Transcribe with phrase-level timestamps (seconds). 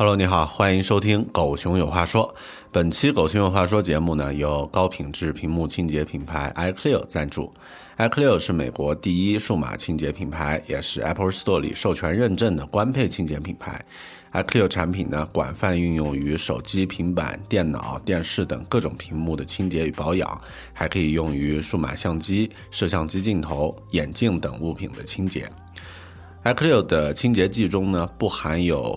[0.00, 2.32] Hello，你好，欢迎收听《狗熊有话说》。
[2.70, 7.52] 本期《狗熊有话说》节目呢，由高品质屏幕清洁品牌 iClear 赞助。
[7.96, 13.84] iClear 是美国第一数码清洁品牌，也是 Apple Store 里授权认证的官配清洁品牌。
[14.34, 20.40] iClear 产品呢，广泛运用于手机、平板、电脑、电视等各种屏幕的清洁与保养，
[20.72, 25.50] 还可以用于数码相机、摄像机镜头、眼镜等物品的清洁。
[26.44, 28.96] iClear 的清洁剂中呢，不含有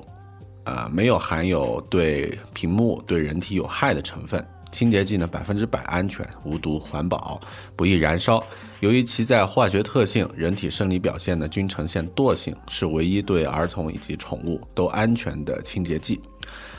[0.63, 4.45] 呃，没有含有对屏幕、对人体有害的成分。
[4.71, 7.41] 清洁剂呢，百分之百安全、无毒、环保，
[7.75, 8.41] 不易燃烧。
[8.79, 16.21] 由于其在化学特性、人体生理表现呢均呈现惰性，是唯一对儿童以及宠物都安全的清洁剂。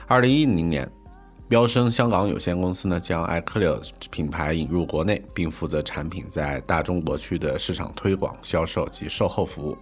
[0.06, 0.90] 二零一零年，
[1.48, 3.80] 飙升香港有限公司呢将 i c l e a
[4.10, 9.76] 品牌引入国内，并负责产品在大中国区的市场推广、销售及售后服务。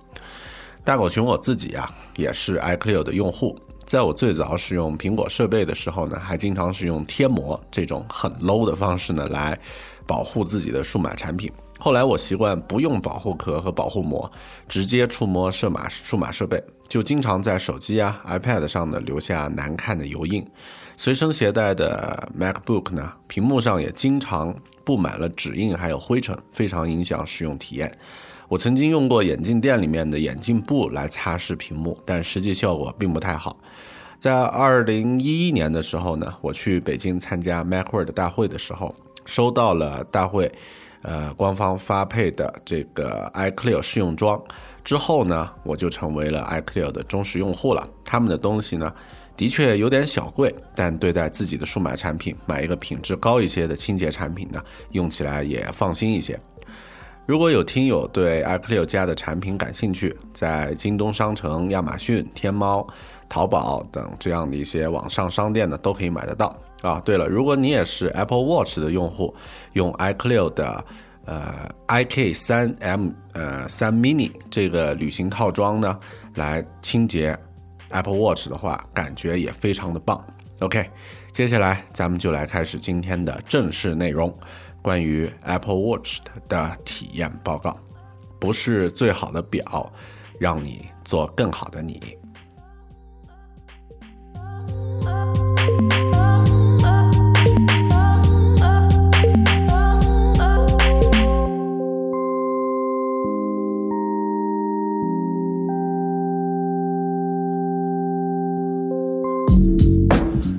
[0.85, 3.57] 大狗熊我自己啊，也是 i c l e a 的用户。
[3.91, 9.59] 在我最早使用苹果设备的时候呢，还经常是用贴膜这种很 low 的方式呢来
[10.07, 11.51] 保护自己的数码产品。
[11.77, 14.31] 后来我习惯不用保护壳和保护膜，
[14.69, 20.47] 直接触摸数码数码设备，就经常在手机啊、iPad 上呢留下难看的油印。
[20.97, 27.93] 随身携带的 MacBook 呢，屏幕上也经常布满了指印还有灰尘，非常影响使用体验。
[28.51, 33.57] 我曾经用过眼镜店里面的眼镜布来擦拭屏幕，但实际效果并不太好。
[34.19, 38.93] 在二零一一年的时候呢，我去北京参加 MacWorld 大会的时候，
[39.25, 40.51] 收到了大会，
[41.03, 44.43] 呃，官方发配的这个 iClear 试用装。
[44.83, 47.89] 之后呢，我就成为了 iClear 的忠实用户了。
[48.05, 48.93] 他们的东西呢，
[49.37, 56.37] 的确有点小贵，但对待自己的数码产品，买一个品质高一些的清洁产品呢，用起来也放心一些。
[57.27, 62.85] 如果有听友对 iClear 家的产品感兴趣，在京东商城、亚马逊、天猫、
[63.29, 67.01] 淘宝等这样的一些网上商店呢，都可以买得到啊。
[67.05, 69.33] 对了，如果你也是 Apple Watch 的用户，
[69.75, 70.85] 用 iClear 的
[71.25, 75.97] 呃 iK 三 M 呃三 Mini 这个旅行套装呢，
[76.35, 77.39] 来清洁
[77.91, 80.21] Apple Watch 的话，感觉也非常的棒。
[80.59, 80.91] OK，
[81.33, 84.35] 接下来咱们就来开始今天的正式内容。
[84.83, 87.79] 关于 Apple Watch 的体验报告，
[88.39, 89.93] 不是最好的表，
[90.39, 92.17] 让你做更好的你。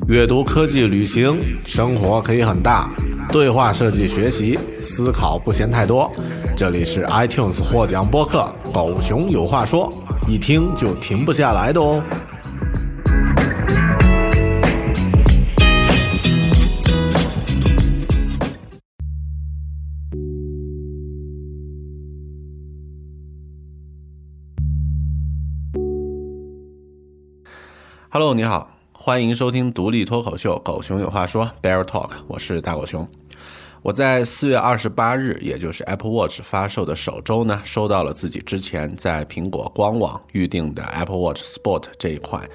[0.07, 2.93] 阅读、科技、旅行，生活可以很大。
[3.31, 6.11] 对话设计学习，思考不嫌太多。
[6.53, 9.89] 这里是 iTunes 获奖播客《狗熊有话说》，
[10.29, 12.03] 一听就停不下来的哦。
[28.09, 33.07] Hello，你好，欢迎收听独立脱口秀《狗熊有话说》Bear Talk，我是大狗熊。
[33.83, 42.47] 我在四月二十八日，也就是 Apple Watch 发售的首周呢，收到了自己之前在苹果官网预定的 Apple Watch Sport 这一款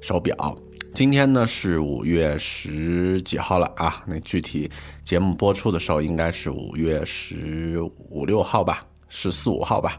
[0.00, 0.58] 手表。
[0.92, 4.02] 今天呢是五月十几号了啊？
[4.08, 4.68] 那具体
[5.04, 7.80] 节目播出的时候应该是五月十
[8.10, 9.96] 五六号吧，十四五号吧。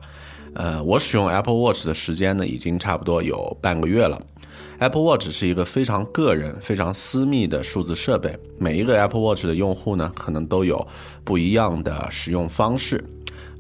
[0.55, 4.19] 呃，我使用 Apple Watch 的时间呢，已经差不多有半个月了。
[4.79, 10.85] Apple Watch 是一个非常个人、非常私密的数字设备，每一个 Apple Watch 的用户呢，可能都有
[11.23, 13.03] 不一样的使用方式。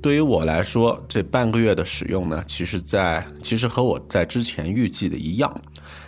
[0.01, 5.61] 对于我来说，这半个月的使用呢，其实，在其实和我在之前预计的一样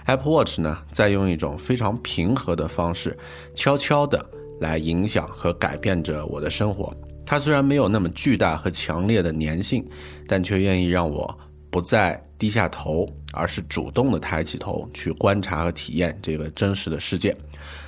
[0.06, 3.18] ，Apple Watch 呢，在用一种非常平和的方式，
[3.56, 4.24] 悄悄的
[4.60, 6.94] 来影响和改变着我的生活。
[7.25, 9.86] 它虽然没有那么巨大和强烈的粘性，
[10.27, 11.38] 但却愿意让我
[11.69, 17.36] 不再低下头，而是主动的抬起头去观察和体验这个真实的世界。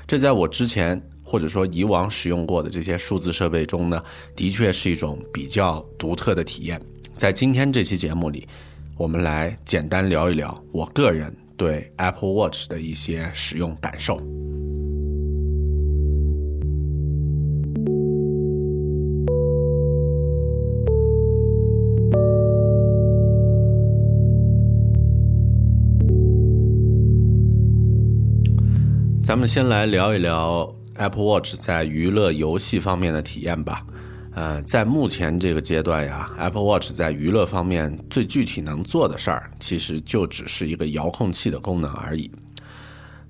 [0.08, 1.02] 这在我之前。
[1.30, 4.02] 或者说以往使用过的这些数字设备中呢，
[4.34, 6.82] 的确是一种比较独特的体验。
[7.18, 8.48] 在今天这期节目里，
[8.96, 14.22] 我们来简单聊一聊我个人对 Apple Watch 的一些使用感受。
[29.28, 30.74] 咱们先来聊一聊。
[30.96, 33.86] Apple Watch 在娱乐游戏方面的体验吧，
[34.34, 42.32] 呃，在目前这个阶段呀，Apple Watch 在娱乐方面最具体能做的事儿，其实就只是一个遥控器的功能而已。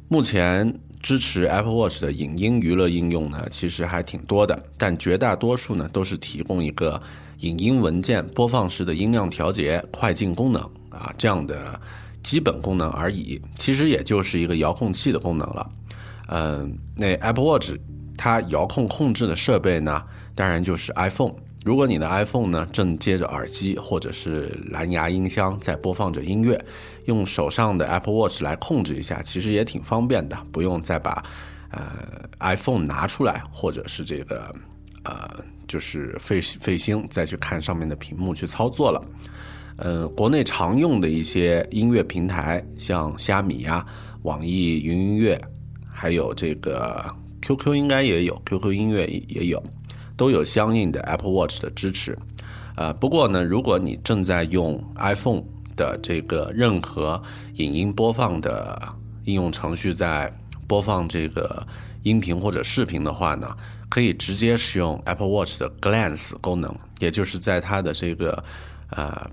[0.07, 0.71] 目前
[1.01, 7.01] 支持 Apple Watch 的影音娱乐应用呢，其实还挺多的，但绝大多数呢都是提供一个
[7.39, 10.61] 影音文件播放时的音量调节、快进功能
[10.91, 11.81] 啊这样的
[12.21, 15.67] 基本功能而已，其实也就是一个遥控器的功能了。
[16.27, 17.73] 嗯，那 Apple Watch
[18.17, 20.03] 它遥控控制的设备呢，
[20.35, 21.33] 当然就是 iPhone。
[21.65, 26.57] 如果你的 iPhone 呢正接着耳机或者是蓝牙音箱在播放着音乐，
[27.05, 31.21] 用手上的 Apple Watch 来控制一下，其实也挺方便的，不用再把
[31.71, 31.81] 呃
[32.39, 34.55] iPhone 拿出来，或者是这个
[35.03, 39.01] 呃就是费费心再去看上面的屏幕去操作了。
[39.77, 43.85] 嗯，国内常用的一些音乐平台，像虾米呀、
[44.23, 45.39] 网易云音乐。
[45.99, 47.03] 还有这个
[47.41, 49.63] QQ 应该也有，QQ 音乐也有，
[50.15, 52.15] 都有相应的 Apple Watch 的支持。
[52.75, 55.41] 呃，不过呢，如果你正在用 iPhone
[55.75, 57.19] 的这个任何
[57.55, 58.79] 影音播放的
[59.25, 60.31] 应用程序在
[60.67, 61.65] 播放这个
[62.03, 63.57] 音频或者视频的话呢，
[63.89, 68.43] 可以直接使用 Apple Watch 的 Glance 功能，也就是在它的这个
[68.91, 69.29] 呃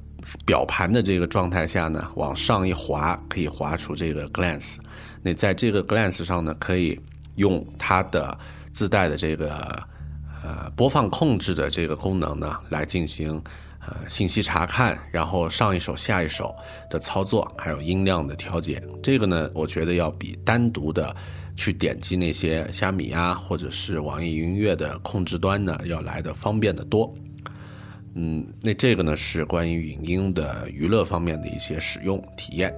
[0.47, 4.77] 表盘的这个状态下呢，往上一滑，可以滑出这个 Glance。
[5.23, 6.99] 那在这个 Glance 上呢，可以
[7.37, 8.37] 用它的
[8.73, 9.55] 自带的这个
[10.43, 13.41] 呃播放控制的这个功能呢，来进行
[13.87, 16.55] 呃信息查看，然后上一首下一首
[16.91, 18.83] 的操作，还有音量的调节。
[19.03, 21.15] 这个呢，我觉得要比单独的
[21.57, 27.15] 去点击那些虾米啊，或者是网易云音乐的控制端呢，要来的方便的多。
[28.15, 32.75] 嗯，那这个呢是关于影音的娱乐方面的一些使用体验。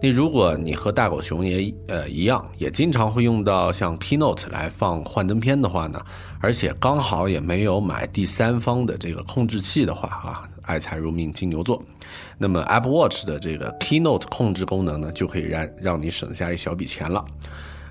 [0.00, 6.00] 那如果你和大狗熊也呃一样，也经常会用到像 Keynote 来放幻灯片的话呢，
[6.38, 11.82] 而且刚好也没有买第三方的这个控制器的话啊，爱财如命金牛座，
[12.36, 17.24] 那么 Apple Watch 的这个 Keynote 控制功能呢，就可以让让你省下一小笔钱了。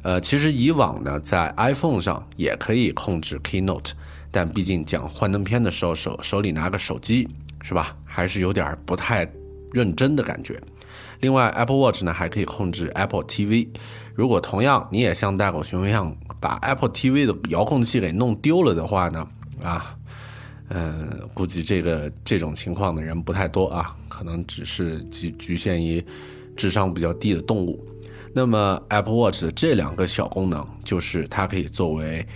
[0.03, 3.93] 呃，其实以往呢，在 iPhone 上也可以控制 Keynote，
[4.35, 7.25] 但毕竟讲幻灯片的时候手手里拿个手机
[7.61, 9.25] 是吧，还是有点不太
[9.71, 10.59] 认真的感觉。
[11.21, 13.69] 另外，Apple Watch 呢还可以控制 Apple TV。
[14.13, 19.25] 如果同样你也像大狗熊一样把 Apple TV 的遥控器给弄丢了的话呢，
[19.63, 19.95] 啊，
[20.67, 26.05] 嗯，估计这个这种情况的人不太多啊，可能只是局局限于
[26.57, 27.87] 智商比较低的动物。
[28.33, 32.27] 那么 Apple Watch 的这两个小功能，就是它可以作为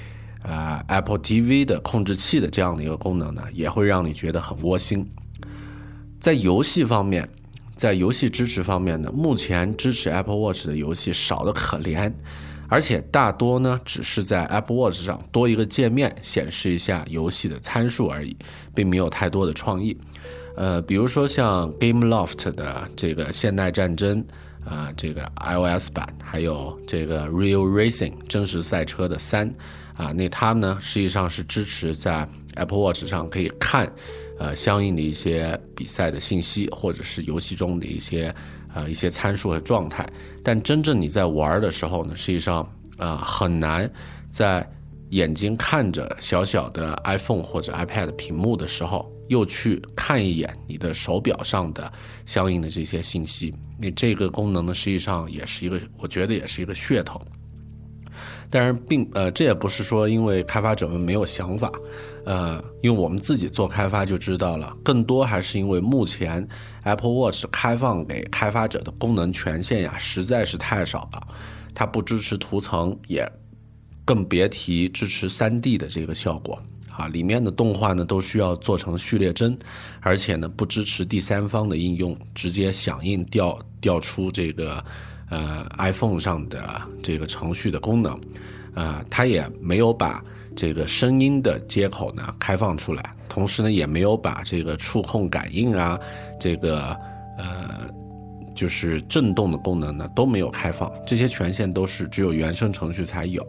[0.44, 5.10] 啊 Apple TV 的控制器的这样的一个功能呢，也会让你觉得很窝心。
[6.20, 7.28] 在游戏方面。
[7.76, 12.12] 在游戏支持方面呢，目前支持 Apple Watch 的游戏少得可怜，
[12.68, 18.36] 而且大多呢只是在 Apple Watch 上多一个界面显示一下游戏的参数而已，
[18.76, 19.98] 并没有太多的创意。
[20.58, 24.22] 呃，比如说像 GameLoft 的这个现代战争
[24.66, 29.50] 啊，这个 iOS 版，还有这个 Real Racing 真实赛车的三
[30.00, 33.92] 啊，那它呢实际上是支持在 Apple Watch 上可以看。
[34.42, 38.34] 呃，相应的一些比赛的信息，或者是游戏中的一些
[38.74, 40.10] 呃一些参数和状态，
[40.42, 42.66] 但真正你在玩的时候呢，实际上
[42.98, 43.92] 啊很难
[44.30, 44.66] 在
[45.10, 51.92] 眼睛看着小小的 iPhone 或者 iPad 屏幕的时候，又去看一眼你的手表上的
[52.26, 53.54] 相应的这些信息。
[53.78, 57.22] 那这个功能呢，实际上也是一个，我觉得也是一个噱头。
[58.50, 61.72] 但是并呃，这也不是说因为开发者们没有想法，
[62.26, 66.48] 呃，因为我们自己做开发就知道了，更多还是因为目前
[66.84, 71.28] Apple Watch 开放给开发者的功能权限呀实在是太少了，
[71.76, 73.32] 它不支持图层，也
[74.04, 76.60] 更别提支持 3D 的这个效果
[76.92, 79.56] 啊，里面的动画呢都需要做成序列帧，
[80.02, 84.84] 而且呢不支持第三方的应用，直接响应调调出这个。
[85.30, 88.20] 呃，iPhone 上的这个程序的功能，
[88.74, 90.24] 呃，它也没有把
[90.56, 96.00] 这个声音的接口呢开放出来，同时呢，也没有把这个触控感应啊，
[96.40, 96.98] 这个
[97.38, 97.88] 呃，
[98.56, 103.46] 就是震动的功能呢都没有开放，这些权限都是只有原生程序才有，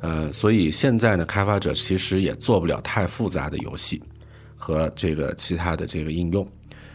[0.00, 4.00] 呃，所以现在呢，开发者其实也做不了太复杂的游戏
[4.56, 6.46] 和这个其他的这个应用。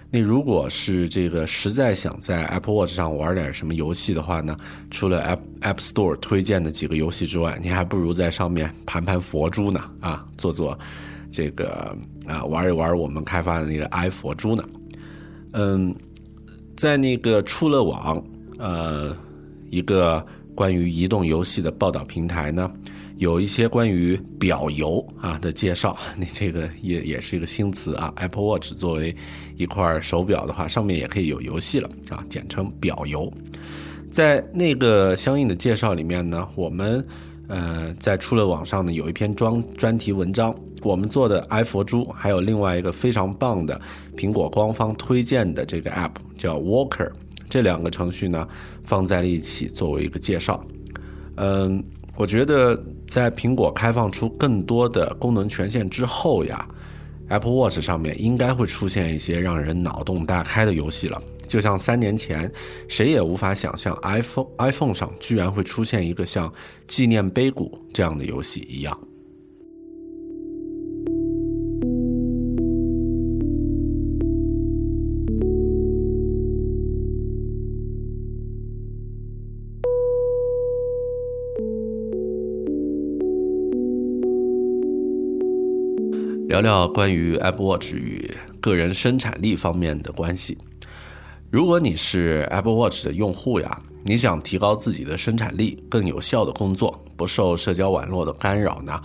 [0.09, 4.55] 那如果是这个实在想在 Apple Watch 上玩点什么游戏的话呢？
[4.89, 10.79] 除了 App App Store 推荐的几个游戏之外，你还不如在上面盘盘佛珠呢啊，做做
[11.29, 11.93] 这个
[12.25, 14.63] 啊，玩一玩我们开发的那个 i 佛珠呢。
[15.51, 15.93] 嗯，
[16.77, 18.23] 在那个触乐网，
[18.57, 19.15] 呃，
[19.69, 22.71] 一个关于移动游戏的报道平台呢。
[23.17, 28.13] 有一些关于表游啊的介绍， 那这个也也是一个新词啊。
[28.17, 29.15] Apple Watch 作为
[29.55, 33.31] 一块手表的话，上面也可以有游戏了啊，简称表游。
[34.11, 37.05] 在那个相应的介绍里面呢，我们
[37.47, 43.79] 呃在出了网上呢有一篇专专题文章，我们做的 i 佛珠，还有另外一个非常棒的
[44.15, 47.11] 苹果官方推荐的这个 App 叫 Walker，
[47.49, 48.47] 这两个程序呢
[48.83, 50.63] 放在了一起作为一个介绍，
[51.35, 51.83] 嗯。
[52.17, 52.75] 我觉得
[53.07, 56.67] 在苹果开放出更多的功能权限之后呀
[57.29, 61.21] ，Apple Watch 上面应该会出现一些让人脑洞大开的游戏了。
[61.47, 62.51] 就像三年前，
[62.87, 66.51] 谁也无法想象 iPhone iPhone 上居然会出现一个像
[66.87, 68.99] 纪念碑谷这样的游戏一样。
[86.47, 90.57] 聊聊关于 Apple Watch 与个人生产力方面的关系。
[91.51, 98.97] 如果你是 Apple Watch 的用户呀，你想提高自己的生产力，更有效的工作，不受社交网络的干扰呢？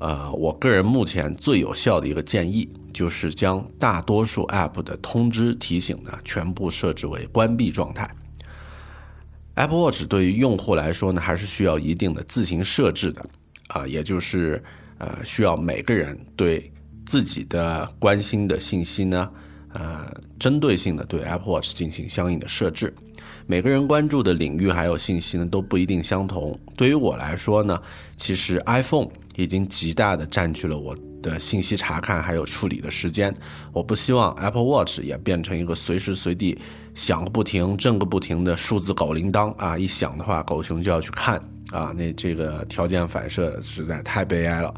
[0.00, 8.10] 呃，我个人目前最有效的一个建议，就是将大多数 App 的通知提醒呢，全部设置为关闭状态。
[9.54, 13.24] Apple Watch 对于用户来说呢，还是需要一定的自行设置的，
[13.68, 14.60] 啊，也就是。
[15.04, 16.72] 呃，需要每个人对
[17.04, 19.30] 自己的关心的信息呢，
[19.74, 22.94] 呃，针对性的对 Apple Watch 进行相应的设置。
[23.46, 26.58] 每个人关注的领域还有信息呢，都不一定相同。
[26.74, 27.78] 对于我来说呢，
[28.16, 33.34] 其实 iPhone 已经极大的占据了我的信息查看还有处理的时间。
[33.74, 36.58] 我不希望 Apple Watch 也变成一个随时随地
[36.94, 39.76] 响个不停、震个不停的数字狗铃铛啊！
[39.76, 41.42] 一响的话，狗熊就要去看。
[41.70, 44.72] 啊，那这个条件反射实在太悲哀了，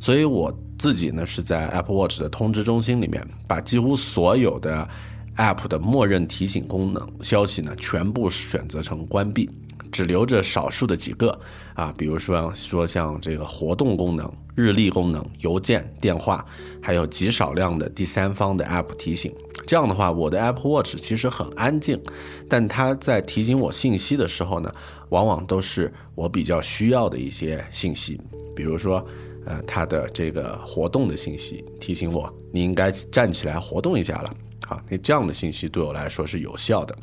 [0.00, 4.88] 所以我自己呢是在 Apple Watch 的通知中心里面，把几乎所有的
[5.36, 9.48] App 的默认提醒功能消息呢全部选择成关闭，
[9.92, 11.38] 只留着少数的几个
[11.74, 16.44] 啊，比如说说像这个活动功能、日历功能、邮件、电话，
[16.82, 19.32] 还有极少量的第三方的 App 提醒。
[19.66, 22.00] 这样的话，我的 Apple Watch 其实很安静，
[22.48, 24.72] 但它在提醒我信息的时候呢。
[25.10, 28.16] 往往都是我比较需要的一些信息，
[28.54, 29.04] 比如说，
[29.44, 34.32] 呃，它的这个活动的信息提醒我你应该站起来活动一下了，
[34.64, 36.96] 好，那这样的信息对我来说是有效的。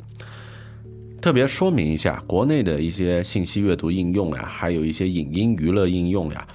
[1.20, 6.48] 特别说明一下，国内的一些信息阅读应用呀，还有一些影音娱乐应用呀，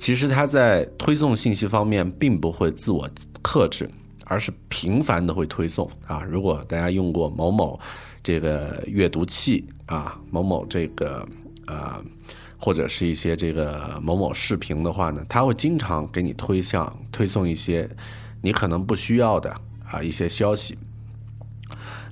[0.00, 3.08] 其实它在推送信息方面并不会自我
[3.40, 3.88] 克制，
[4.28, 6.22] 而是频繁的会推送啊。
[6.22, 7.80] 如果大家用过某某。
[8.20, 11.26] 这个阅读器啊，某某这个
[11.66, 12.02] 呃，
[12.58, 17.88] 或者是一些这个某某视频的话呢，它会经常给你推向推送一些
[18.42, 19.54] 你可能不需要的
[19.86, 20.76] 啊一些消息。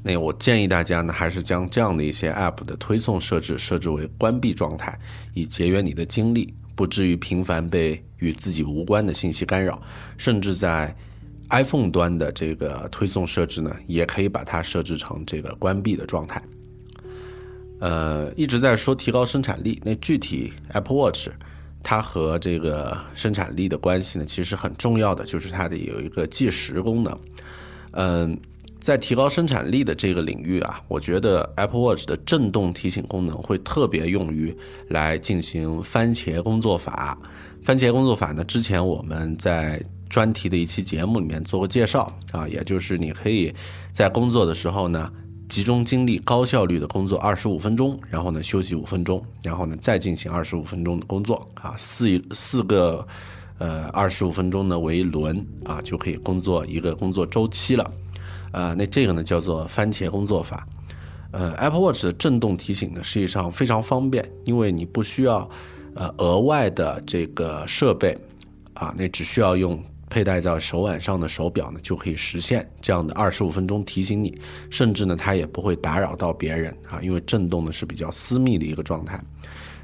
[0.02, 4.98] 那我建议大家呢，还是将这样的一些 App 的推送设置设置为关闭状态，
[5.34, 9.82] 以节约你的精力，不至于频繁被与自己无关的信息干扰，
[10.16, 10.96] 甚至在。
[11.50, 16.42] iPhone 端的这个推送设置呢，也可以把它设置成这个关闭的状态。
[17.78, 21.28] 呃，一直在说提高生产力，那具体 Apple Watch
[21.82, 27.18] 它和这个生产力的关系呢，其实很重要的就是它的有一个计时功能。
[27.92, 28.38] 嗯，
[28.80, 34.56] 在提高生产力的这个领域啊，我觉得 Apple Watch 的震动提醒功能会特别用于
[34.88, 37.18] 来进行番茄工作法。
[37.62, 43.54] 番茄工作法呢，之前我们在专题的一期节目里面做过介绍啊，也就是你可以
[43.92, 45.10] 在工作的时候呢，
[45.48, 53.06] 集中精力、高效率的工作二十五分钟，然后呢休息五分钟，然后呢再进行二十五分钟的工作啊，四四个
[53.58, 57.92] 呃二十五分钟呢为一轮啊，就可以工作一个工作周期了。
[58.52, 60.66] 呃，那这个呢叫做番茄工作法。
[61.32, 65.46] 呃，Apple Watch 的震动提醒呢，实际上非常方便，因为你不需要
[65.94, 68.16] 呃额外的这个设备
[68.72, 74.38] 啊，那只需要用佩戴在手腕上的手表呢，就可以实现这样的二十五分钟提醒你，
[74.70, 79.20] 甚至呢它也不会打扰到别人啊，因为震动呢是比较私密的一个状态。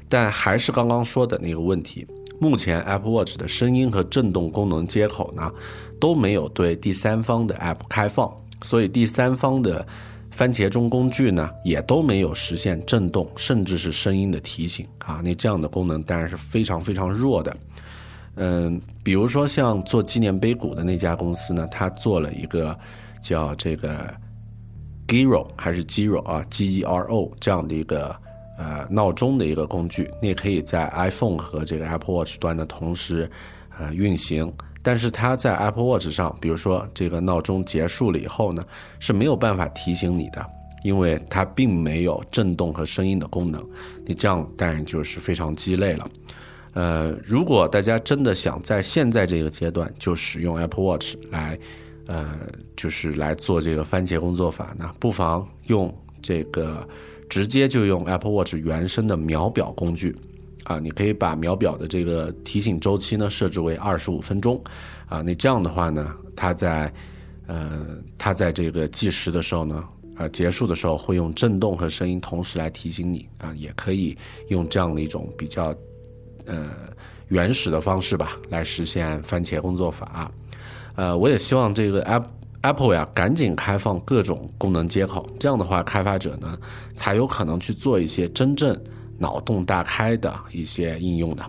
[0.09, 2.07] 但还是刚刚说的那个问题，
[2.39, 5.51] 目前 Apple Watch 的声音和震动功能接口呢
[5.99, 8.31] 都没有对第三方的 App 开放。
[8.61, 9.85] 所以第三方的
[10.31, 15.19] 番茄钟工具呢，也都没有实现震动，甚至是声音的提醒啊。
[15.23, 17.55] 那这样的功能当然是非常非常弱的。
[18.35, 22.77] 嗯，比如说像做纪念碑谷的那家公司呢，它做了一个
[23.21, 24.11] 叫这个
[25.07, 28.15] Giro 还是 Giro 啊，G E R O 这样的一个
[28.57, 33.29] 呃闹钟的一个工具，你也可以在 iPhone 和这个 Apple Watch 端的同时
[33.77, 34.51] 呃运行。
[34.81, 38.65] 但是它在 Apple Watch 上，比如说这个闹钟结束了以后呢，
[38.99, 40.45] 是没有办法提醒你的，
[40.83, 43.63] 因为它并没有震动和声音的功能。
[44.05, 46.09] 你这样当然就是非常鸡肋了。
[46.73, 51.57] 呃，如果大家真的想在现在这个阶段就使用 Apple Watch 来，
[52.07, 52.37] 呃，
[52.75, 56.87] 就是来做这个番茄工作法呢，不妨用这个
[57.29, 60.15] 直接就用 Apple Watch 原生的秒表工具。
[60.65, 64.63] 啊，你可以把秒表的这个提醒周期呢设置为二十五分钟，
[65.07, 66.89] 啊，那这样的话呢，它在，
[67.47, 67.85] 呃，
[68.17, 69.83] 它在这个计时的时候呢，
[70.15, 75.75] 啊，结束的时候会用震动和声音同时来提醒你，啊，也可以用这样的一种比较，
[76.45, 76.69] 呃，
[77.27, 80.31] 原始的方式吧，来实现番茄工作法，
[80.95, 82.25] 呃，我也希望这个 App
[82.61, 86.57] Apple 呀赶紧开放各种功能接口，这样的话，开发者呢
[86.95, 88.79] 才有可能去做一些真正。
[89.19, 91.45] 脑洞大开的一些应用的，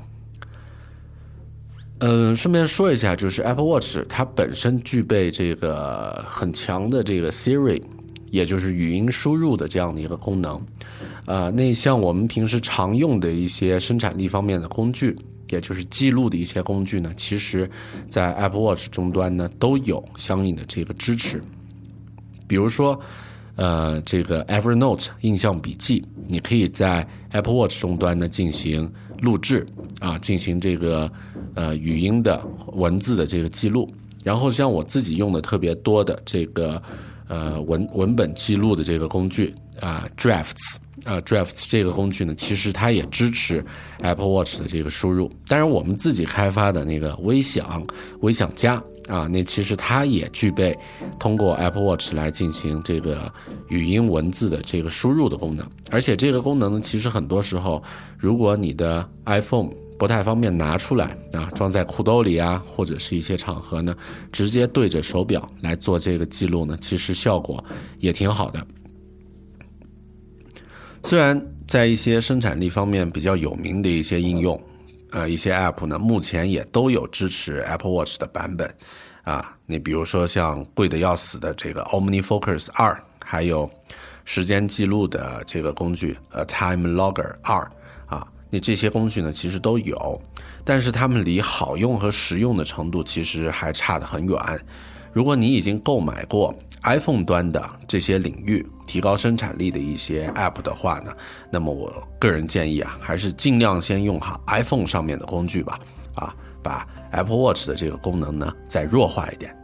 [2.00, 7.82] 嗯，顺便说一下，就是 Apple Watch 它本身具备这个很强的这个 Siri，
[8.34, 10.60] 也就是语音输入的这样的一个功能，
[11.26, 15.16] 呃，那像我们平时常用的一些生产力方面的工具，
[15.50, 17.70] 也就是记录的一些工具呢，其实，
[18.08, 21.40] 在 Apple Watch 终端呢都有相应的这个支持，
[22.48, 23.00] 比如说。
[23.56, 29.64] 呃，这个 Evernote 印象笔记，你可以在 Apple Watch 终端呢进行录制
[30.00, 31.08] 啊，进行这个
[31.54, 33.88] 呃语音的文字的这个记录。
[34.24, 36.82] 然后像我自己用的特别多的这个
[37.28, 43.64] 呃文文本记录的这个工具啊，Drafts 啊，Drafts 这个工具呢，其实它也支持
[44.00, 45.30] Apple Watch 的这个输入。
[45.46, 47.86] 当然，我们自己开发的那个微想
[48.20, 48.82] 微想加。
[49.06, 50.74] 啊，那其实它也具备
[51.18, 53.30] 通过 Apple Watch 来进行这个
[53.68, 57.82] 语音文字的这个输入的功能，而且这个功能呢，其实很多时候，
[58.16, 63.96] 如果你的 iPhone 不太方便拿出来啊，装在裤兜里啊，或者是一些场合呢，
[64.32, 67.64] 直接对着手表来做这个记录呢，其实效果
[67.98, 68.66] 也挺好的。
[71.02, 74.60] 虽然在一些生产力方面比较有名的一些应用。
[75.10, 78.68] 呃，一些 App 呢，目前也都有支持 Apple Watch 的版本，
[79.22, 83.70] 啊，你比如说像贵的要死的这个 OmniFocus 二，还有
[84.24, 87.70] 时间记录的这个工具呃 Time Logger 二，
[88.60, 90.20] 这些工具呢其实都有，
[90.64, 94.38] 但是它们离好用和实用的程度其实还差得很远。
[95.12, 101.12] 如果你已经购买过，iPhone 端的这些领域提高生产力的一些 App 的话呢，
[101.50, 105.78] 那么我个人建议啊，还是尽量先用好 iPhone 上面的工具吧，
[106.14, 109.56] 啊，把 Apple Watch 的这个功能呢再弱化一点。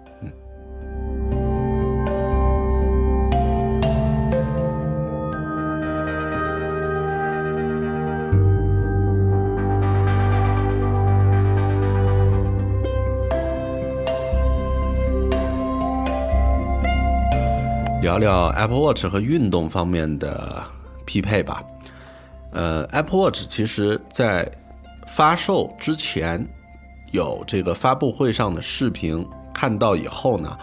[18.00, 20.64] 聊聊 Apple Watch 和运动方面的
[21.04, 21.62] 匹配吧。
[22.50, 24.50] 呃，Apple Watch 其实在
[25.06, 26.44] 发售之前
[27.12, 30.58] 有这个发布会上的视频看到以后呢，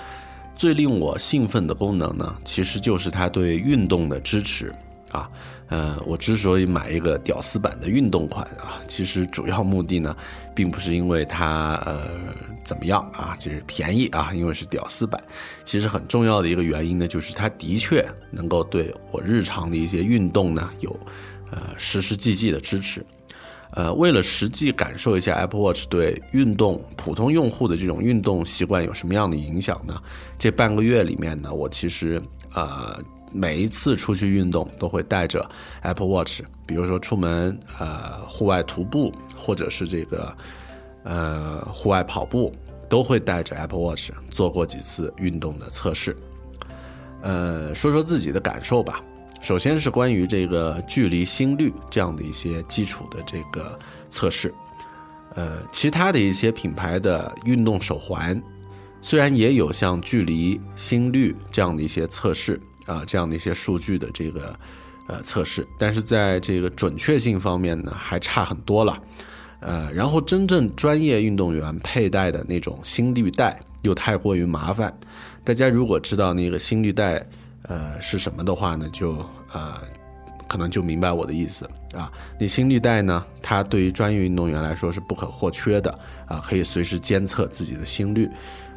[0.55, 4.73] 最令我兴奋的功能呢，其实就是它对运动的支持
[5.11, 5.29] 啊。
[5.69, 10.15] 呃，我之所以买一个屌丝版的运动款啊，其实主要目的呢，
[10.55, 12.07] 并不是因为它呃
[12.63, 15.21] 怎么样啊，就是便宜啊，因为是屌丝版。
[15.65, 20.89] 其实很重要的一个原因呢，就是它的确能够对我日常的一些运动呢有
[21.51, 23.05] 呃实实际际的支持。
[23.71, 30.01] 呃，为了实际感受一下 Apple Watch 对运动普通用户的这种运动习惯有什么样的影响呢？
[30.39, 32.21] 这半个月里面呢，我其实
[32.53, 32.97] 呃。
[33.33, 35.47] 每一次出去运动都会带着
[35.81, 40.37] Apple Watch，比如说出门呃户外徒步，或者是这个
[41.03, 42.55] 呃户外跑步，
[42.89, 46.15] 都会带着 Apple Watch 做过几次运动的测试。
[47.21, 49.01] 呃，说说自己的感受吧。
[49.41, 53.77] 首先是关于这个距离、心率这样的一些基础的这个
[54.09, 54.53] 测试。
[55.35, 58.41] 呃，其他的一些品牌的运动手环，
[59.01, 62.59] 虽然也有像距离、心率这样的一些测试。
[62.87, 64.57] 啊，这样的一些数据的这个
[65.07, 68.97] 呃测试，但是在这个准确性方面呢，还差很多了。
[69.59, 74.95] 呃，然后真正专业运动员佩戴的那种心率带又太过于麻烦。
[75.43, 77.21] 大家如果知道那个心率带
[77.63, 79.17] 呃是什么的话呢，就
[79.51, 79.81] 呃
[80.47, 82.11] 可能就明白我的意思啊。
[82.39, 88.29] 那心率带呢，它对于专业运动员来说是不可或缺的啊，可以随时监测自己的心率。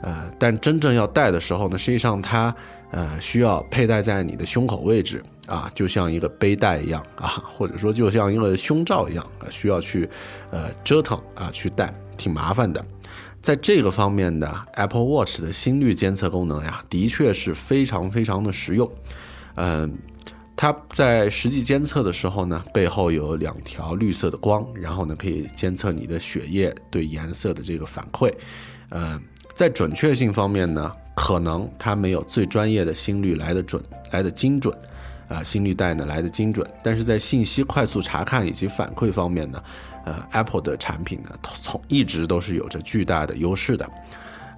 [0.02, 2.52] 呃，但真正要戴的时候呢，实际上它。
[2.92, 10.08] 呃，需要佩戴在你的胸口位置啊，就像一个背带一样啊， 或者说就像一个胸罩一样啊，需要去
[10.50, 12.84] 呃折腾啊去戴，挺麻烦的。
[13.40, 18.90] 在这个方面的 Apple Watch 的心率监测功能呀，的确是非常非常的实用。
[19.54, 19.96] 嗯，
[20.56, 28.30] 它在实际监测的时候呢，背后有两条绿色的光，然后呢可以监测你的血液对颜色的这个反馈。
[28.90, 29.18] 嗯，
[29.54, 30.92] 在准确性方面呢。
[31.22, 33.80] 可能它没有最专业的心率来的准，
[34.10, 34.74] 来的精准，
[35.28, 39.62] 啊，心率带呢来的精准，但是在信息快速查看以及反馈方面呢，
[40.06, 43.90] 呃，Apple 的产品呢从一直都是有着巨大的优势的，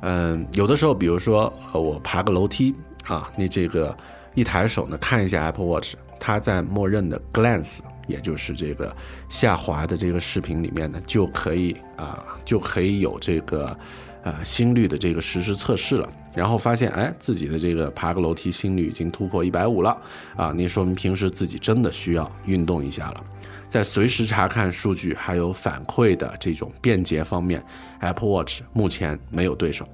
[0.02, 2.72] 嗯，有的时候，比如说呃我爬个楼梯
[3.08, 3.94] 啊，你这个
[4.36, 8.96] 一抬手呢看一下 Apple Watch，它在默认的 Glance，也就是这个
[9.28, 13.76] 下滑的这个视频里面呢就可以啊就可以有这个。
[14.24, 20.00] 呃，心率的这个实时测试了，然后发现，哎，自己的这个爬个楼梯心率已经突破一百五了，
[20.36, 23.24] 啊，那说明平时自己真的需要运动一下了。
[23.68, 27.60] 在随时查看数据还有反馈的这种便捷方面
[27.98, 29.88] ，Apple Watch 目前没有对手。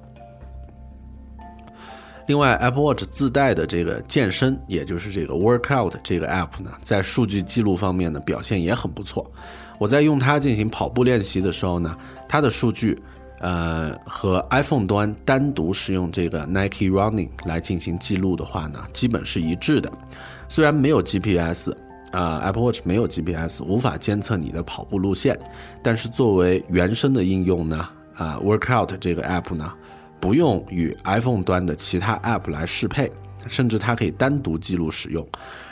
[2.27, 9.31] 另外，Apple Watch 自带的这个健身，也就是这个 Workout 这个 App 呢，在数据记录方面呢表现也很不错。
[9.79, 13.01] 我在用它进行跑步练习的时候呢，它的数据。
[13.39, 19.91] 呃，和 iPhone 端单独使用这个 Nike Running 来进行记录的话呢，基本是一致的。
[20.49, 21.71] 虽然没有 GPS，
[22.11, 25.39] 啊，Apple Watch 没有 GPS，无法监测你的跑步路线，
[25.81, 29.71] 但是作为原生的应用呢，啊，Workout 这个 App 呢，
[30.19, 33.09] 不用与 iPhone 端的其他 App 来适配，
[33.47, 35.25] 甚至它可以单独记录使用，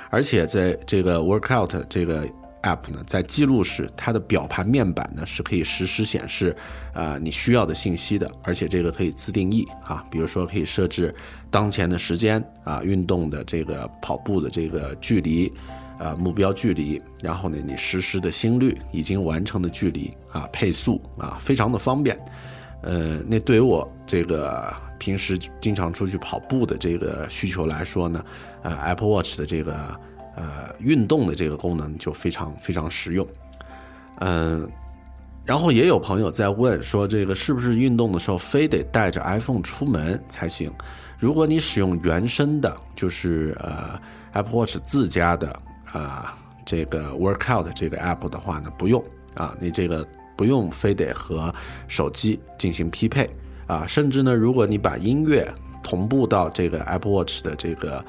[0.10, 2.26] 而且在这个 Workout 这个。
[2.68, 6.54] App 呢，在记录时，它的表盘面板呢是可以实时显示，
[6.94, 11.14] 呃，你需要的信息的，而且这个可以自定义啊，比如说可以设置
[11.50, 15.52] 当前的时间啊，运动的这个跑步的这个距离，
[16.00, 22.20] 呃，目标距离，然后呢，你实时的心率，已经完成的距离啊，配速啊，非常的方便。
[22.84, 28.24] 呃，那对于我这个平时经常出去跑步的这个需求来说呢，
[28.64, 30.00] 呃，Apple Watch 的这个。
[30.38, 33.28] 呃，运动的这个功能就非常非常实用，
[34.20, 34.70] 嗯，
[35.44, 40.72] 然后也有朋友在问说，这个是不是运动的时候非得带着 iPhone 出门才行？
[41.18, 44.00] 如果你使用原生的，就是呃
[44.34, 45.60] Apple Watch 自家的
[45.92, 51.52] 啊这个 Workout 这个 App 的话呢，不用啊，你这个不用非得和
[51.88, 53.28] 手机进行匹配
[53.66, 58.06] 啊，甚至呢，如果你把音乐同步到这个 Apple Watch 的这个。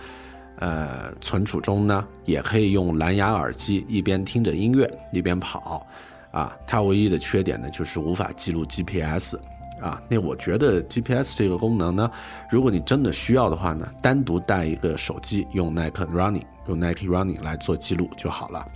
[0.61, 5.87] 呃，存储中呢，也可以用蓝牙耳机一边听着音乐一边跑，
[6.33, 9.37] 啊，它唯一的缺点呢就是无法记录 GPS，
[9.81, 12.11] 啊，那我觉得 GPS 这个功能呢，
[12.51, 18.67] 如果你真的需要的话呢，单独带一个手机用 Nike Running，用 Nike Running 来做记录就好了。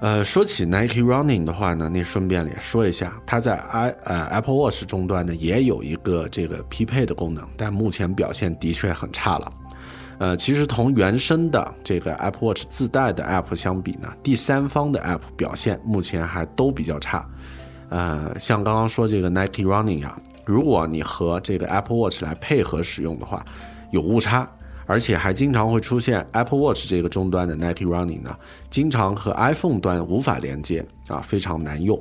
[0.00, 9.52] 呃，说起 Nike Running 的话呢，那顺便也说一下，它在 i 呃 Apple Watch 终端呢也有一个这个匹配的功能，但目前表现的确很差了。
[10.18, 17.24] 呃，其实同原生的这个 Apple Watch 自带的 App 相比呢，第三方的 App 表现目前还都比较差。
[17.88, 23.46] 呃，像刚刚说这个 Nike Running 啊，如果你和这个 Apple Watch 来配合使用的话，
[23.92, 24.46] 有误差，
[24.86, 28.36] 而且还经常会出现 Apple Watch 这个终端的 Nike Running 呢，
[28.70, 31.98] 经常和 iPhone 端无法连接啊，非常难用。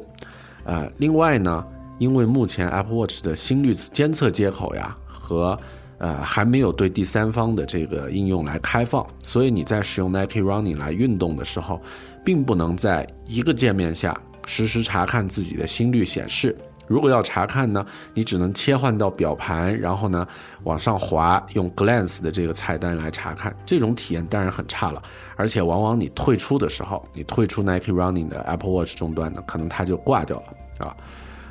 [0.63, 1.65] 呃，另外呢，
[1.99, 5.57] 因为目前 Apple Watch 的心率监测接口呀和
[5.97, 11.81] 呃还没有对第三方的这个应用来开放，所以你在使用 Nike Running 来运动的时候，
[12.23, 16.55] 并不能在一个界面下实时查看自己的心率显示。
[16.87, 20.25] 如果要查看呢，你只能切换到表盘，然后呢
[20.63, 23.53] 往上滑，用 Glance 的这个菜单来查看。
[23.65, 25.03] 这种体验当然很差了，
[25.35, 30.95] 而且往往你退出的时候，你退出 Nike Running 的 Apple Watch 终端呢，可能它就挂掉了啊。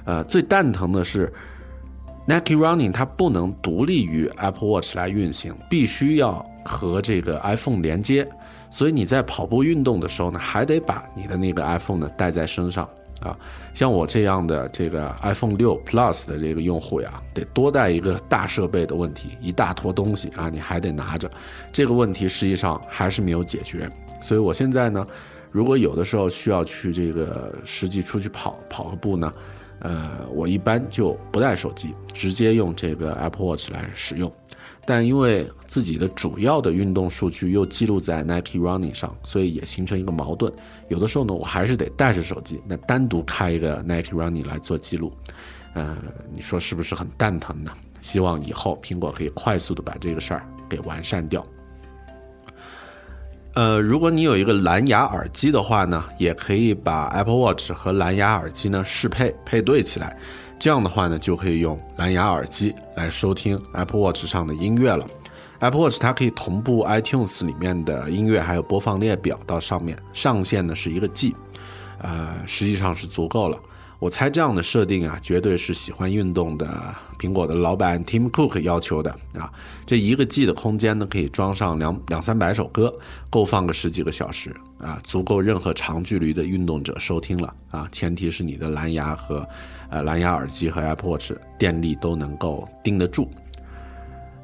[0.07, 1.31] 呃，最蛋疼的是
[2.29, 8.29] Nike Running 它不能独立于 Apple Watch 来运行，必须要和这个 iPhone 连接，
[8.71, 12.89] 所以你在跑步运动的时候呢，还得把你的那个 iPhone 呢带在身上。
[13.21, 13.35] 啊，
[13.73, 21.31] 像我这样的这个 iPhone 六 Plus 的这个用户呀，得多带一个大设备的问题，一大坨东西啊，你还得拿着，
[21.73, 23.91] 这个问题实际上还是没有解决。
[24.21, 25.07] 所以我现在呢，
[25.51, 29.33] 如果有的时候需要去这个实际出去跑跑个步呢，
[29.81, 34.33] 呃，我一般就不带手机，直接用这个 Apple Watch 来使用。
[34.87, 40.53] 但因为自己的主要的运动数据又记录在 Nike Running 上，所以也形成一个矛盾。
[40.89, 45.12] 有的时候呢，我还是得带着手机，那单独开一个 Nike Running 来做记录。
[45.75, 45.97] 呃，
[46.33, 47.73] 你说是不是很蛋疼呢？
[48.01, 51.45] 希望以后苹果可以快速的把这个事儿给完善掉。
[53.57, 60.14] 呃，如果你有一个蓝牙耳机的话呢，也可以把 Apple Watch 和蓝牙耳机呢适配配对起来。
[60.59, 65.09] 这样的话呢，就可以用蓝牙耳机来收听 Apple Watch 上的音乐了。
[65.61, 71.35] Apple Watch 它可以同步 iTunes 里面的音乐，还有播放列表到上面，上限呢是一个 G，
[72.03, 73.59] 呃，实际上是足够了。
[73.99, 79.53] 我猜这样的设定啊，绝对是喜欢运动的苹果的老板 Tim Cook 要求的啊。
[79.85, 82.93] 这一个 G 的空间呢，可以装上两两三百首歌，
[83.31, 87.89] 够放个十几个小时啊，足够任何长距离的运动者收听了啊。
[87.93, 89.47] 前提是你的蓝牙和
[89.89, 93.31] 呃蓝牙耳机和 Apple Watch 电力都能够盯得住。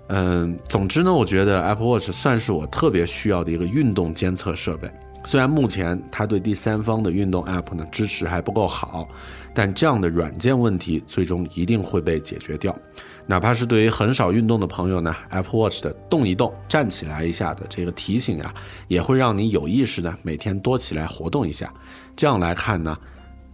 [0.08, 4.90] 嗯，总之呢，我觉得 Apple Watch 算是我特别需要的一个运动监测设备。
[5.24, 9.08] 虽然目前它对第三方的运动 App 呢支持还不够好，
[9.54, 12.76] 但这样的软件问题最终一定会被解决掉。
[13.24, 18.52] 哪怕是对于很少运动的朋友呢，Apple Watch 的动一动、站起来一下的这个提醒啊，
[18.88, 21.72] 也会让你有意识的每天多起来活动一下。
[22.16, 22.98] 这样来看呢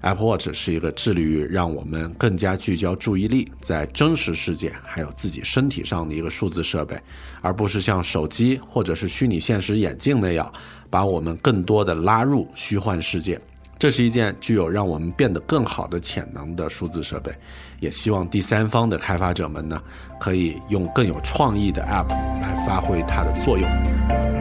[0.00, 6.98] ，Apple Watch 是一个致力于让我们更加聚焦注意力在真实世界还有自己身体上的一个数字设备，
[7.42, 10.50] 而不是像手机或者是虚拟现实眼镜那样。
[10.90, 13.40] 把我们更多的拉入虚幻世界，
[13.78, 17.32] 这是一件具有让我们变得更好的潜能的数字设备。
[17.80, 19.80] 也希望第三方的开发者们呢，
[20.18, 22.08] 可以用更有创意的 App
[22.40, 24.37] 来发挥它的作用。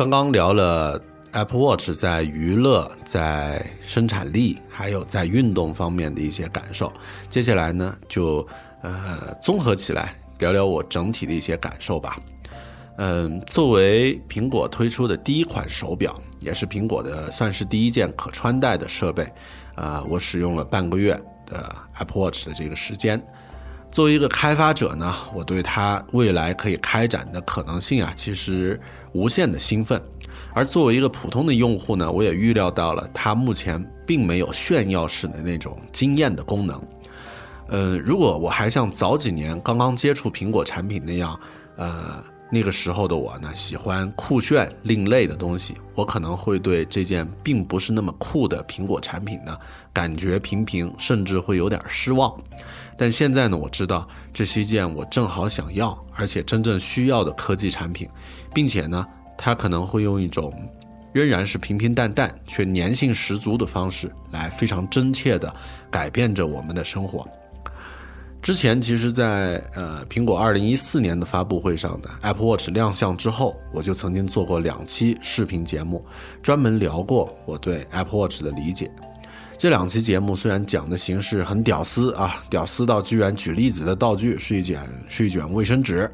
[0.00, 0.98] 刚刚聊了
[1.32, 6.90] Apple Watch 在娱乐、在生产力，还有在运动方面的一些感受。
[7.28, 8.48] 接下来呢，就
[8.80, 12.18] 呃综合起来聊聊我整体的一些感受吧。
[12.96, 19.30] 嗯，作为苹果推出的第一款手表，也是苹果的算是第一件可穿戴的设备，
[19.74, 21.12] 啊，我使用了半个月
[21.44, 23.22] 的 Apple Watch 的这个时间。
[23.90, 28.80] 作为一个开发者呢，我对它未来可以开展的可能性啊，其实。
[29.12, 30.00] 无限的兴奋，
[30.54, 36.80] 而作为一个普通的用户呢，我也预料到了它目前并没有炫耀式的那种惊艳的功能。
[37.66, 41.36] 呃，如果我还像早几年刚刚接触苹果产品那样，
[41.74, 42.22] 呃，
[42.52, 49.56] 那个时候的我呢，喜欢酷炫另类的东西，我可能会对这件并不是那么酷的苹果产品呢，
[49.92, 52.32] 感觉平平，甚至会有点失望。
[53.00, 58.06] 但现在呢，我知道这是一件我正好想要，而且真正需要的科技产品。
[58.52, 59.06] 并且呢，
[59.38, 60.52] 它可能会用一种
[61.14, 65.50] 仍然是平平淡淡却粘性十足的方式来非常真切的
[65.90, 67.26] 改变着我们的生活。
[68.42, 76.04] 之前其实，在呃苹果二零一四年的发布会上的 Apple Watch 亮相之后，我就曾经做过两期视频节目，
[76.42, 78.90] 专门聊过我对 Apple Watch 的理解。
[79.60, 86.10] 这两期节目虽然讲的形式很屌丝啊，屌丝到居然举例子的道具是一卷是一卷卫生纸。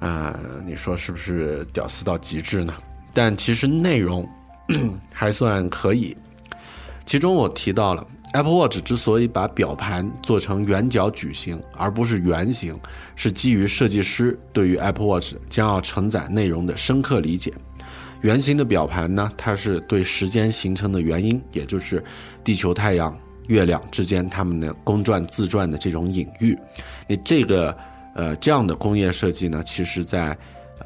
[0.00, 2.74] 啊，你说是不是屌丝到极致呢？
[3.14, 4.28] 但其实内容
[5.14, 6.14] 还算可以。
[7.06, 12.78] 其中我提到了 Apple Watch 之所以把表盘做成圆角矩形而不是圆形，
[13.16, 17.50] 是基于设计师对于 Apple Watch 将要承载内容的深刻理解。
[18.24, 22.02] 圆形的表盘呢，它是对时间形成的原因，也就是
[22.42, 23.14] 地球、太阳、
[23.48, 26.58] 月亮之间它们的公转自转的这种隐喻。
[27.06, 27.76] 你这个
[28.14, 30.34] 呃这样的工业设计呢，其实在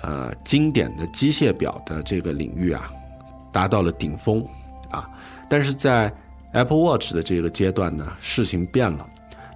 [0.03, 2.91] 呃经典的机械表的这个领域啊，
[3.53, 4.45] 达到了顶峰
[4.91, 5.09] 啊。
[5.49, 6.13] 但是在
[6.51, 9.09] Apple Watch 的这个阶段呢，事情变了。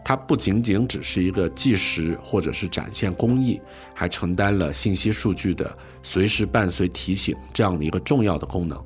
[0.04, 3.60] 它不仅仅只是一个计时或者是展现工艺，
[3.92, 8.78] 还承担了信息数据的随时伴随提醒这样的一个重要的功能，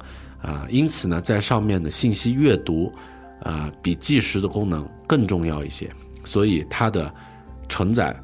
[0.42, 2.92] 啊，因此呢，在上面的信息阅读，
[3.42, 5.90] 啊，比计时的功能更重要一些，
[6.24, 7.12] 所以它的
[7.68, 8.14] 承载，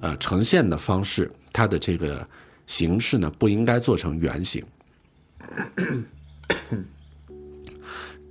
[0.00, 2.26] 呃，呈现的方式，它的这个
[2.66, 4.64] 形式呢，不应该做成圆形。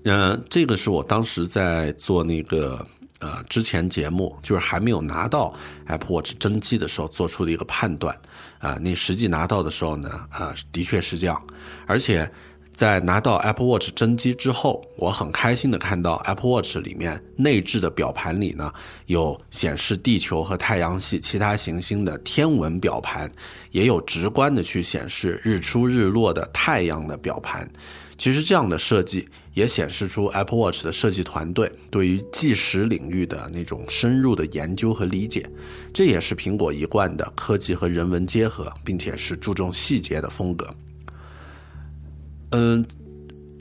[0.04, 2.86] 嗯， 这个是我当时在做那个。
[3.22, 5.54] 呃，之前节目就是还没有拿到
[5.86, 8.16] Apple Watch 真机的时候做出的一个判断，
[8.58, 11.42] 啊，你实际拿到的时候呢，啊，的确是这样。
[11.86, 12.30] 而且
[12.76, 18.74] 在拿到 Apple Watch 真机之后，我很开心的看到 Apple Watch 里面内置的表盘里呢，
[19.06, 23.32] 有显示地球和太阳系其他行星的天文表盘，
[23.70, 27.70] 也有直观的去显示日出日落的太阳的表盘。
[28.22, 35.44] 其实这样的设计也显示出 Apple Watch 的设计团队对于计时领域的那种深入的研究和理解，
[35.92, 40.72] 这也是苹果一贯的科技和人文结合，并且是注重细节的风格。
[42.52, 42.86] 嗯。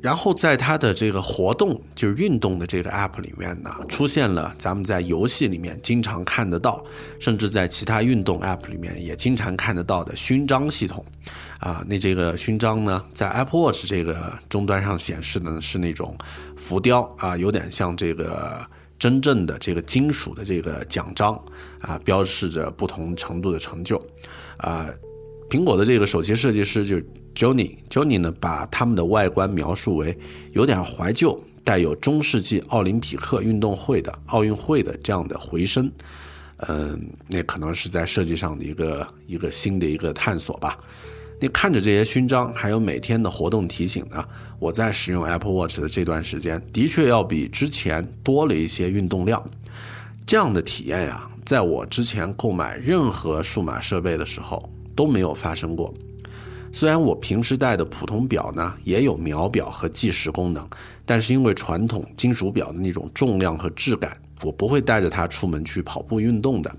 [0.02, 6.82] 然后在它的这个活动，就是运动的这个 app 里面呢，出现了咱们在游戏里面经常看得到，
[7.18, 11.04] 甚至在其他运动 app 里面也经常看得到的勋章系统，
[11.58, 16.16] 啊，那这个勋章呢，在 Apple Watch 这个终端上显示的呢是那种
[16.56, 18.66] 浮雕啊，有点像这个
[18.98, 21.38] 真正的这个金属的这个奖章
[21.80, 24.02] 啊，标示着不同程度的成就，
[24.56, 24.88] 啊。
[25.50, 27.02] 苹果的这个首席设计师就
[27.34, 30.16] Johnny，Johnny 呢把他们的外观描述为
[30.52, 35.90] 有点怀旧，带有中世纪奥林匹克运动会的奥运会的这样的回声，
[36.68, 40.78] 嗯，那可能是在设计上的一个一个新的一个探索吧。
[41.40, 44.24] 你看着这些勋章，还有每天的活动提醒呢，
[44.58, 49.42] 我在使用 Apple Watch 的这段时间，的确要比之前多了一些运动量。
[50.26, 54.68] 这样的体验呀，在我之前购买任何数码设备的时候。
[54.96, 55.94] 都没有发生过。
[56.72, 60.66] 虽然我平时戴的普通表呢也有秒表和计时功能，
[61.04, 66.74] 但是因为传统金属表的那种重量和质感，我不会带着它出门去跑步运动的。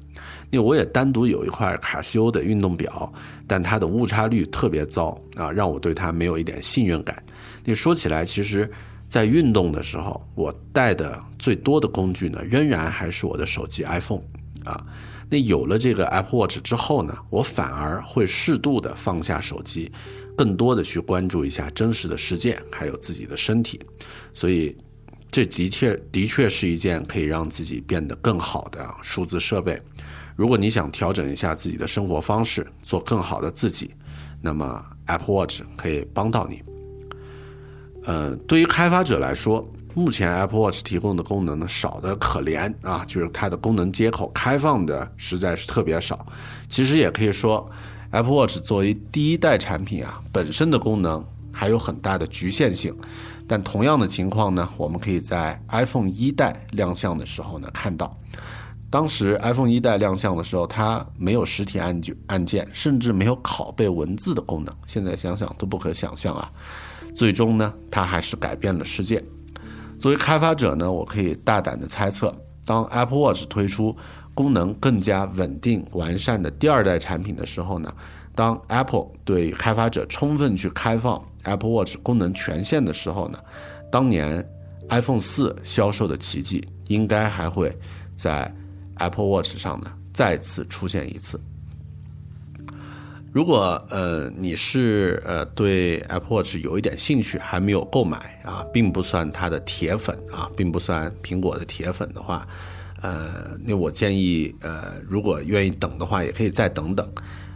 [0.50, 3.12] 那我也单独有一块卡西欧的运动表，
[3.48, 7.22] 但它的误差率特别糟啊，让我对它没有一点信任感。
[7.64, 8.70] 你说起来，其实，
[9.08, 14.22] 在运动的时候，我带的最多的工具呢，仍然还是我的手机 iPhone
[14.66, 14.86] 啊。
[15.30, 19.90] 那有了这个 Apple Watch 之后呢，我反而会适度的放下手机，
[20.36, 23.80] 更多的去关注一下真实的世界，还有自己的身体。
[24.34, 24.76] 所以，
[25.32, 29.82] 这的确的确是一件可以让自己变得更好的数字设备。
[30.36, 33.92] 如果你想调整一下自己的生活方式，做更好的自己，
[34.42, 36.62] 那么 Apple Watch 可以帮到你。
[38.04, 39.66] 呃，对于开发者来说。
[39.94, 46.26] 目前 Apple Watch 提供的功能呢少的可怜啊，就是它的功能接口开放的实在是特别少。
[46.70, 47.70] 其实也可以说
[48.12, 52.96] ，Apple Watch 作为第一代产品啊，本身的功能还有很大的局限性。
[53.48, 58.18] 但同样的情况呢，我们可以在 iPhone 一代亮相的时候呢看到，
[58.90, 64.74] 当时 iPhone 一代亮相的时候，它没有实体按键按键，甚至没有拷贝文字的功能。
[64.86, 66.50] 现在想想都不可想象啊。
[67.14, 69.22] 最终呢，它还是改变了世界。
[70.02, 72.36] 作为开发者呢，我可以大胆的猜测，
[72.66, 73.96] 当 Apple Watch 推出
[74.34, 77.94] 功能更加稳定完善的第二代产品的时候呢，
[78.34, 83.38] 当 Apple 对开发者充分去开放 Apple Watch 功能权限的时候呢，
[83.92, 84.44] 当年
[84.90, 87.72] iPhone 四销售的奇迹应该还会
[88.16, 88.52] 在
[88.96, 91.40] Apple Watch 上呢再次出现一次。
[93.34, 102.46] 如果呃你是呃对 Apple Watch 有一点兴趣，还没有购买啊，并不算它的铁粉啊，并不算苹果的铁粉的话，
[103.02, 107.10] 呃，那我建议呃，如果愿意等的话，也可以再等等，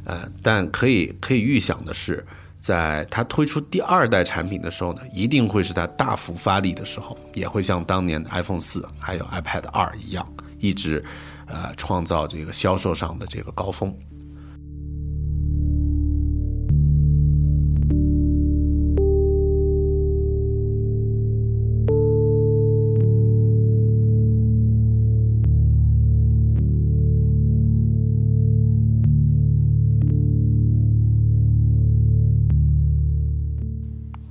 [0.06, 2.26] 呃，但可以可以预想的是，
[2.62, 10.26] 在它推出第二代产品的时候呢，一定会是它大幅发力的时候，也会像当年的 iPhone 四还有 iPad 二一样，
[10.62, 11.04] 一直
[11.48, 13.94] 呃创造这个销售上的这个高峰。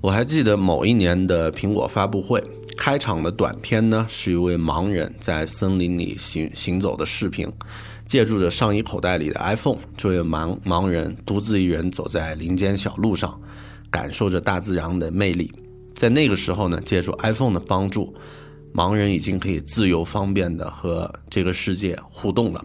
[0.05, 2.45] 我还记得某一年的苹果发布会，
[2.77, 7.51] 开场的短片呢，是一位盲人在森林里行行走的视频。
[8.07, 13.41] 借助着上衣口袋里的 iPhone，这位盲盲人独自一人走在林间小路上，
[13.91, 15.51] 感受着大自然的魅力。
[15.95, 18.15] 在那个时候呢，借助 iPhone 的帮助，
[18.75, 22.63] 盲人已经可以自由方便的和这个世界互动了。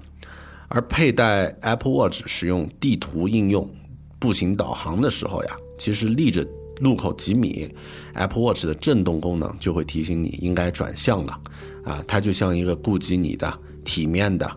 [0.68, 3.74] 而佩戴 Apple Watch 使用地图应用
[4.20, 6.46] 步行导航的时候呀，其实立着。
[6.80, 7.70] 路口几米
[8.14, 11.40] ，Apple Watch 的震动功能就会提醒你应该转向了，
[11.84, 13.54] 啊，它就像一个顾及你的、
[13.84, 14.50] 体面的，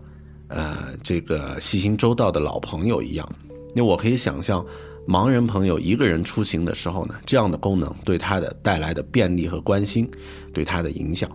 [0.48, 3.28] 呃，这个细心周到的老朋友一样。
[3.74, 4.64] 那我可以想象，
[5.06, 10.08] 盲人朋友一个人出行的时候呢，这样的功能对他的带来的便利和关心，
[10.52, 11.28] 对他的影响。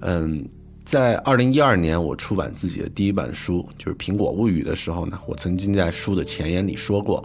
[0.00, 0.42] 嗯，
[0.84, 7.22] 在二零一二年我出版自己的第一本书，就是《苹果物语》的时候呢，我曾经在书的前言里说过。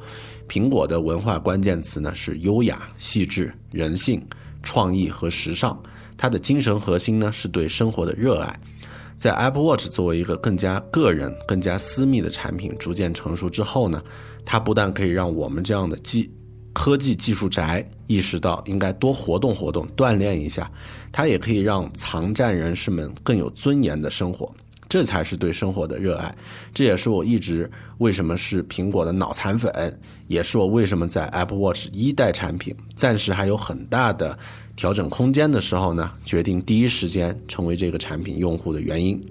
[0.47, 4.25] 苹果的文化关键词呢是优雅、细致、人性、
[4.63, 5.81] 创意和时尚。
[6.17, 8.59] 它的精神核心呢是对生活的热爱。
[9.17, 14.03] 在 Apple Watch 作为一个更加个人、更加私密的产品逐渐成熟之后呢，
[14.45, 16.29] 它不但可以让我们这样的技
[16.73, 20.69] 科技技术宅意识到应该多活动活动、锻炼一下，
[21.11, 24.53] 它也可以让藏站人士们更有尊严的生活。
[24.87, 26.35] 这才是对生活的热爱，
[26.73, 34.37] 这也是我一直为什么是苹果的脑残粉，也是我为什么在 Apple Watch 一代产品暂时还有很大的
[34.75, 39.21] 调整空间的时候呢，决定第一时间成为这个产品用户的原因。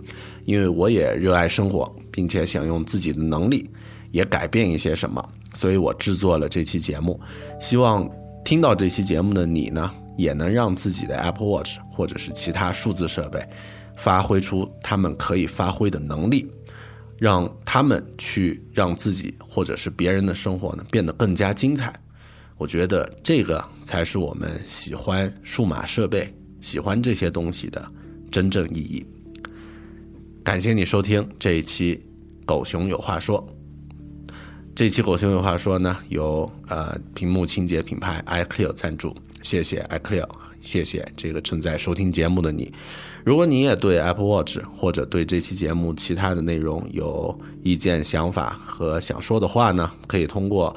[0.44, 3.70] 因为我也热爱生活，并且想用自己的能力
[4.10, 7.18] 也改变一些什么，所以我制作了这期节目，
[7.58, 8.06] 希望
[8.44, 13.42] 听到这期节目的你呢，也能让自己的 Apple Watch 或者是其他数字设备。
[13.96, 16.50] 发挥出他们可以发挥的能力，
[17.18, 21.94] 让他们去让自己或者是别人的生活呢变得更加精彩。
[22.56, 27.84] 我觉得这个才是我们喜欢数码设备、喜欢这些东西的
[28.30, 29.04] 真正意义。
[30.44, 31.96] 感谢你收听这一期
[32.44, 33.44] 《狗熊有话说》。
[34.74, 40.28] 这期《狗熊有话说》呢，由呃屏幕清洁品牌 iClear 赞助，谢谢 iClear，
[40.60, 42.72] 谢谢这个正在收听节目的你。
[43.24, 50.76] 如果你也对 Apple Watch 或者对这期节目其他的内容有意见、想法和想说的话呢，可以通过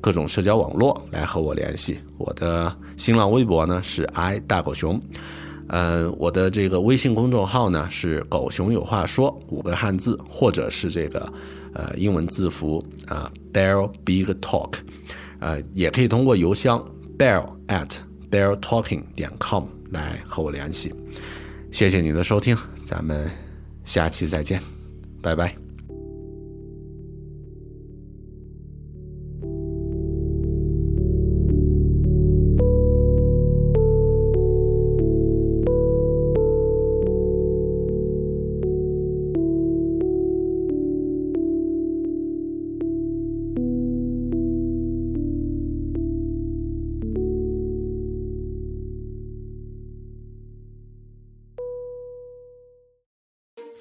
[0.00, 1.98] 各种社交网络来和我联系。
[2.16, 5.00] 我的新浪微博呢是 i 大狗熊，
[5.70, 11.28] 嗯，我的这个微信公众号呢是狗熊有话说五个汉字，或者是这个
[11.74, 14.74] 呃英文字符啊 Bear Big Talk，
[15.40, 16.80] 呃，也可以通过邮箱
[17.18, 17.90] bear at
[18.30, 20.94] beartalking 点 com 来和我联系。
[21.70, 23.30] 谢谢你的收听，咱们
[23.84, 24.60] 下期再见，
[25.22, 25.67] 拜拜。